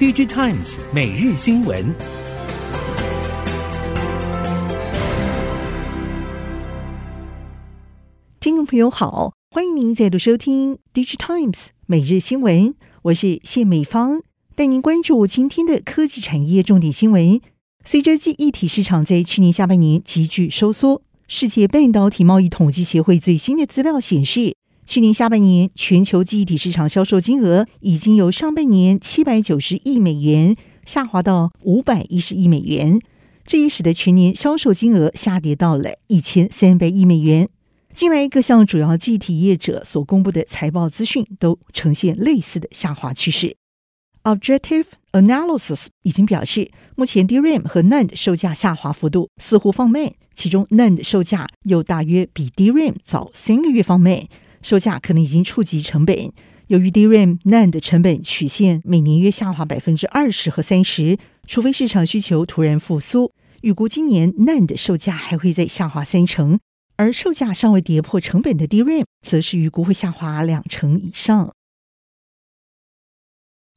[0.00, 1.94] DigiTimes 每日新闻。
[8.40, 14.22] 听众朋友好，欢迎您再度收听 DigiTimes 每日新闻，我是谢美芳，
[14.54, 17.38] 带您关注今天的科技产业重点新闻。
[17.84, 24.56] 随着记忆体市场在去年下半年急剧收缩，世界半导体贸易统计协会最新的资料显示，
[24.90, 32.98] 去年下半年全球记忆体市场销售金额已经由上半年七百九十亿美元下滑到五百一十亿美元，
[33.46, 37.48] 这也使得全年销售金额下跌到了一千三百亿美元。
[37.94, 43.54] 近来各项主要记忆体业者所公布的财报资讯都呈现类似的下滑趋势。
[44.24, 54.26] Objective Analysis 已经表示，目前 DRAM 和 NAND 售价下滑幅度似乎放慢，其中 NAND 售价又大约比 DRAM 早三个月放慢，
[54.62, 56.32] 售价可能已经触及成本。
[56.68, 66.58] 由于 DRAM、NAND 成本曲线每年约下滑百分之二十和三十，除非市场需求突然复苏，预估今年 NAND 售价还会再下滑三成。
[66.96, 71.52] 而售价尚未跌破成本的 DRAM，则是预估会下滑两成以上。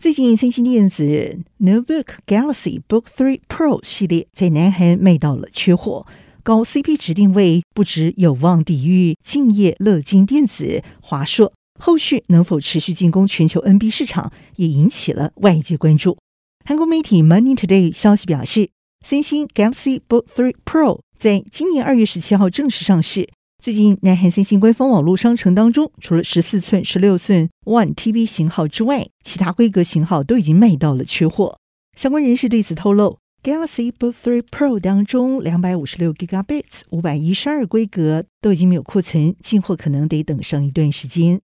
[0.00, 6.06] 最近，三星电子 Notebook Galaxy Book 3 Pro 系列在南韩卖到了缺货，
[6.44, 16.18] 高 CP 值定位不只有望抵御敬业乐金电子、华硕，后续能否持续进攻全球 NB 市场，也引起了外界关注。
[16.64, 18.70] 韩国媒体 Money Today 消息表示，
[19.06, 21.00] 三星 Galaxy Book 3 Pro。
[21.16, 23.28] 在今年二月十七号正式上市。
[23.62, 31.56] 最近，南韩三星官方网络商城当中，除了十四寸、十六寸 One TV 型号之外，其他规格型号都已经卖到了缺货。
[31.96, 41.40] 相关人士对此透露，Galaxy Book 3 Pro 当中两百五十六 Gigabits、五百一十二规格都已经没有库存，进货可能得等上一段时间。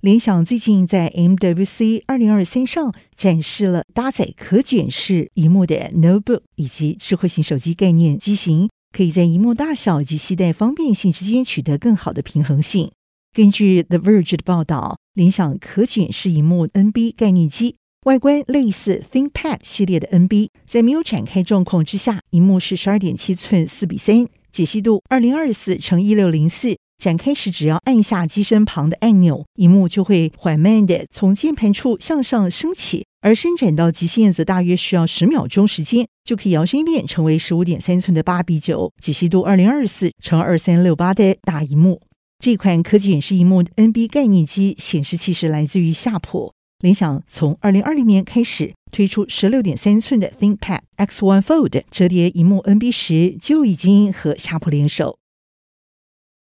[0.00, 12.90] 联想最近在 MWC 二零二三上展示了搭载可卷式萤幕的 Notebook 以及智慧型手机概念机型，可以在萤幕大小以及携带方便性之间取得更好的平衡性。
[13.32, 26.76] 根据 The Verge 的报道，联想可卷式萤幕 NB 概念机外观类似 ThinkPad 系列的 NB，在没有展开状况之下，萤幕是十二点七寸四比三，解析度二零二四乘一六零四。
[27.02, 42.02] 展开时，只要按下机身旁的按钮，荧幕就会缓慢地从键盘处向上升起，而伸展到极限则大约需要十秒钟时间，就可以摇身一变成为十五点三寸的八比九，解析度二零二四乘二三六八的大荧幕。
[42.38, 46.52] 这款可卷式萤幕 NB 概念机显示器是来自于夏普。
[46.80, 55.16] 联想从二零二零年开始推出十六点三寸的 ThinkPad X1 Fold 折叠萤幕 NB 十，就已经和夏普联手。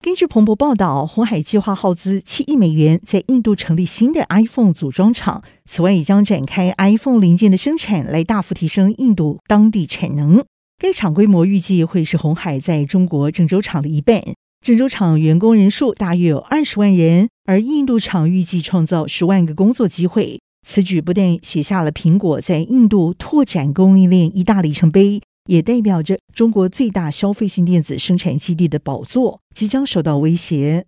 [0.02, 10.44] 根据彭博报道，鸿海计划耗资七亿美元在印度成立新的 iPhone 组装厂，此外也将展开 iPhone 零件的生产，来大幅提升印度当地产能。
[10.78, 14.22] 该厂规模预计会是红海在中国郑州厂的一半。
[14.66, 20.42] 郑州厂员工人数大约有二十万人，而印度厂预计创造十万个工作机会。
[20.68, 25.22] 此举不但写下了苹果在印度拓展供应链一大里程碑。
[25.48, 30.88] 也代表着中国最大消费性电子生产基地的宝座即将受到威胁。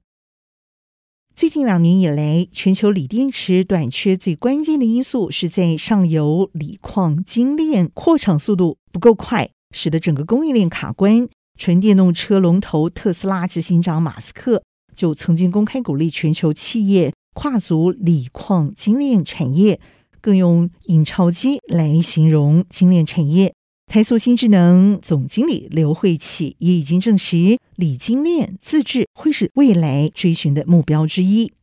[1.36, 11.28] 最近两年以来，全球锂电池短缺最关键的因素是在上游锂矿精炼扩厂速度不够快，使得整个供应链卡关。
[11.58, 14.64] 纯电动车龙头特斯拉执行长马斯克
[14.96, 19.80] 就曾经公开鼓励全球企业跨足锂矿精炼产业，
[20.22, 23.54] 更用印钞机来形容精炼产业。
[23.92, 31.54] 台塑新智能总经理刘慧启也已经证实，锂精炼自制会是未来追寻的目标之一。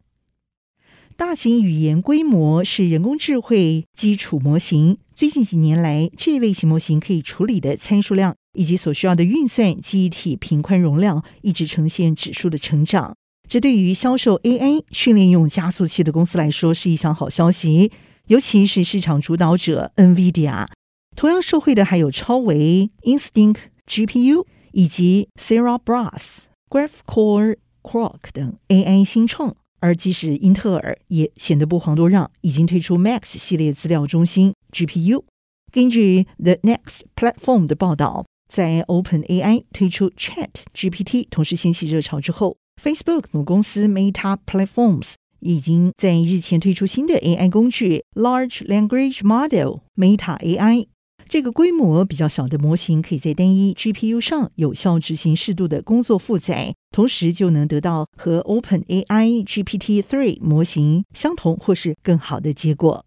[1.16, 13.14] 大型语言规模是人工智慧基础模型，最近几年来，这一类型模型可以处理的参数量以及所需要的运算记忆体频宽容量一直呈现指数的成长。
[13.48, 17.92] 这对于销售 AI 训练用加速器的公司来说是一项好消息，
[18.26, 20.66] 尤其是市场主导者 NVIDIA。
[21.14, 26.38] 同样受惠的还有超维、Instinct GPU 以及 Cerebras、
[26.68, 35.24] Graphcore Quark 等 AI 新创，而即使英特尔也显得不遑多让，已经推出 Max 系列资料中心 GPU。
[35.70, 48.04] 根据 The Next Platform 的报道，在 OpenAI 推出 Chat GPT 同时掀起热潮之后，Facebook 母公司 Meta Platforms 已经在日前推出新的 AI 工具
[48.14, 50.86] Large Language Model Meta AI。
[51.28, 63.04] 这个规模比较小的模型，可以在单一 GPU 上有效执行适度的工作负载，同时就能得到和 OpenAI GPT-3 模型相同或是更好的结果。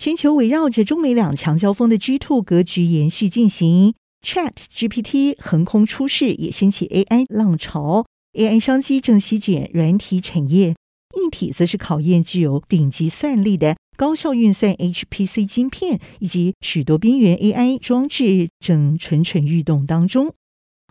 [0.00, 3.94] 全球围绕着中美两强交锋的 G2 格局延续进行
[4.24, 8.04] ，Chat GPT 横空出世，也掀起 AI 浪潮。
[8.32, 10.74] AI 商机正席卷软体产业，
[11.16, 20.34] 硬体则是考验具有顶级算力的高效运算 HPC 晶片，以及许多边缘 AI 装置正蠢蠢欲动当中。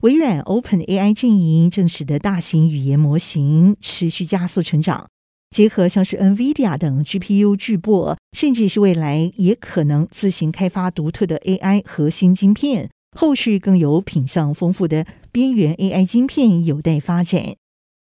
[0.02, 5.08] 微软 OpenAI 阵营正使得大型语言模型持续加速成长。
[5.50, 17.56] 结合像是 NVIDIA 等 GPU 巨擘，甚至是未来也可能自行开发独特的 AI 核心晶片，后续更有品相丰富的边缘 AI 晶片有待发展。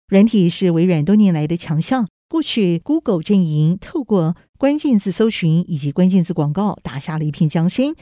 [0.08, 7.94] 软体是微软多年来的强项，过去 Google 阵营透过关键字搜寻以及关键字广告打下了一片江山，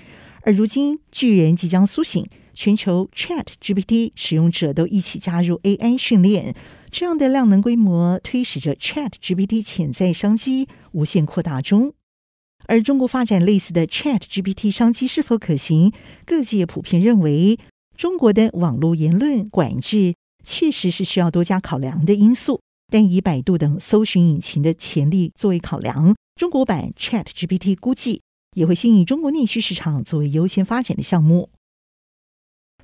[0.43, 6.55] 而如今巨人即将苏醒，全球 ChatGPT 使用者都一起加入 AI 训练。
[6.91, 11.93] 这样的量能规模推使着 ChatGPT 潜在商机无限扩大中，
[12.67, 15.93] 而中国发展类似的 ChatGPT 商机是否可行？
[16.25, 17.59] 各界普遍认为，
[17.97, 22.61] 中国的网络言论管制确实是需要多加考量的因素。
[22.95, 28.21] 但以百度等搜寻引擎的潜力作为考量，中国版 ChatGPT 估计
[28.57, 31.49] 也会吸引中国内需市场作为优先发展的项目。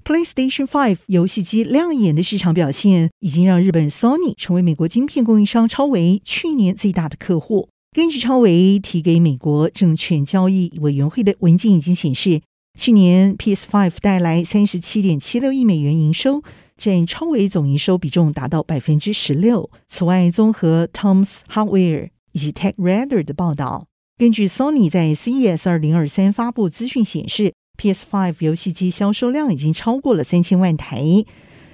[0.03, 7.69] PlayStation 5游戏机亮眼的市场表现，已经让日本 Sony 成为美国晶片供应商超微去年最大的客户。
[7.93, 12.43] 根据超微提给美国证券交易委员会的文件已经显示，
[12.77, 16.43] 去年 PS5 带来三十七点七六亿美元营收，
[16.81, 19.71] 占超微总营收比重达到百分之十六。
[19.87, 23.87] 此外，综合 Tom's Hardware 以及 TechRadar 的报道，
[24.17, 27.53] 根据 Sony 在 CES 二零二三发布资讯显示。
[27.81, 31.03] PS5 游戏机销售量已经超过了三千万台。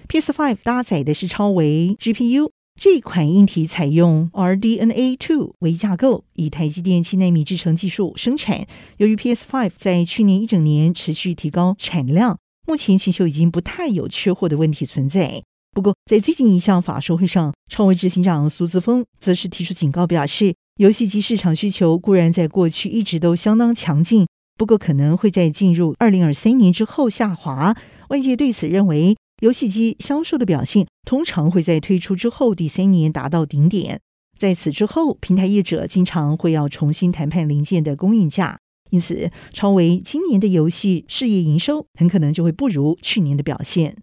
[0.08, 2.50] PS5 搭载的是超微 GPU，
[2.81, 8.69] 这款硬体采用 RDNA 2为架构，以台积电七纳米制程技术生产。
[8.99, 15.42] 由于 PS5 在去年一整年持续提高产量，目前全球已经不太有缺货的问题存在。
[15.72, 24.26] 不过，在最近一项法说会上，创维执行长苏姿峰则是提出警告，表示游戏机市场需求固然在过去一直都相当强劲。
[24.58, 27.76] 不过可能会在进入二零二三年之后下滑。
[28.08, 34.00] 外界对此认为，游戏机销售的表现通常会在推出之后第三年达到顶点，
[34.38, 38.58] 在此之后，平台业者经常会要重新谈判零件的供应价。
[38.91, 43.97] 因此，超微今年的游戏事业营收很可能就会不如去年的表现。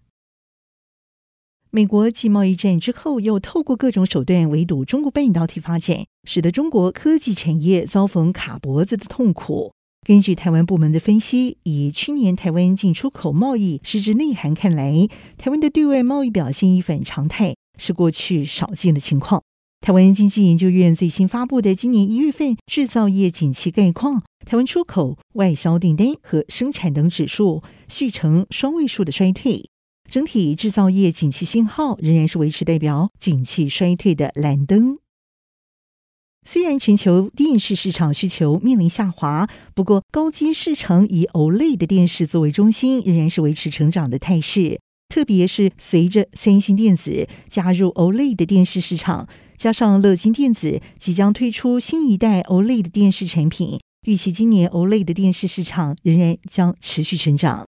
[1.71, 9.71] 美国继贸易战之后，又透过各种手段围堵中国半导体发展，使得中国科技产业遭逢卡脖子的痛苦。
[10.05, 15.07] 根据台湾部门的分析，以去年台湾进出口贸易实质内涵看来，
[15.37, 19.41] 台湾的对外贸易表现一反常态，是过去少见的情况。
[19.79, 29.69] 台湾经济研究院最新发布的今年一月份制造业景气概况，台湾出口、外销订单和生产等指数续呈双位数的衰退，
[30.09, 34.99] 整体制造业景气信号仍然是维持代表景气衰退的蓝灯。
[36.45, 44.81] 虽然全球电视市场需求面临下滑，不过高阶市场以 OLED 的电视作为中心，仍然是维持成长的态势。
[45.07, 57.65] 特别是随着三星电子加入 OLED 的电视市场，加上乐金电子即将推出新一代 OLED 的电视产品，预期今年 OLED 的电视市场仍然将持续成长。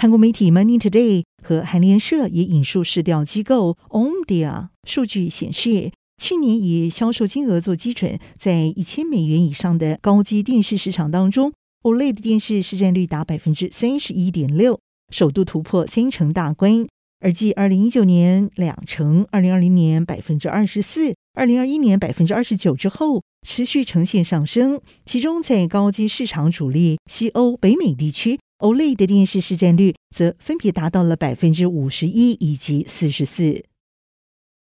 [0.00, 5.92] 韩国媒体 Money Today 和韩联社也引述市调机构 Omdia 数据显示。
[6.22, 11.52] 去年以销售金额做基准，在一千美元以上的高阶电视市场当中
[11.82, 14.78] ，OLED 电视市占率达百分之三十一点六，
[15.12, 16.86] 首度突破三成大关。
[17.18, 24.80] 而继二零一九年两成、二零二零年百分之二十四、二零二一年百分之二十九之后，持续呈现上升。
[25.06, 33.64] 其中在高阶市场主力西欧、北美地区，OLED 的电视市占率则分别达到了百分之五十一以及四十四。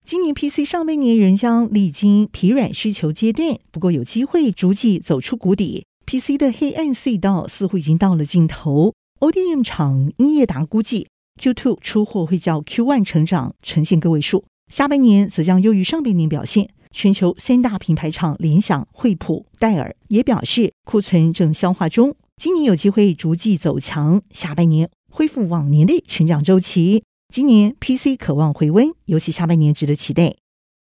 [0.07, 5.85] 今年 PC 上半年仍将历经疲软需求阶段，不过有机会逐季走出谷底。
[6.07, 8.93] PC 的黑暗隧道似乎已经到了尽头。
[9.19, 11.09] ODM 厂英业达估计
[11.41, 16.71] Q2 出货会较 Q1 成长呈现个位数，下半年则将优于上半年表现。
[16.93, 27.05] 全球三大品牌厂联想、惠普、戴尔也表示库存正消化中，今年有机会逐季走强，下半年恢复往年的成长周期。
[27.33, 30.35] 今年 PC 可望回温，尤其下半年值得期待。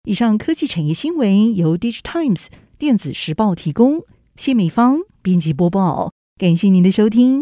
[0.05, 2.47] 以上科技产业新闻由 DIGITIMES
[2.77, 4.01] 电子时报提供，
[4.35, 7.41] 谢美芳编辑播报，感谢您的收听。